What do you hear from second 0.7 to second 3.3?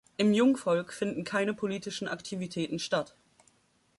finden keine politischen Aktivitäten statt.